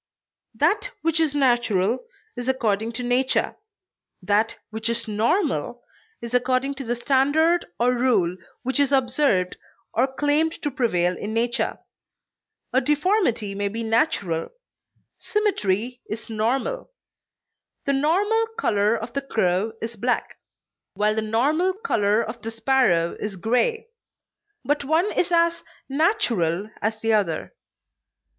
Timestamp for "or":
7.79-7.93, 9.93-10.11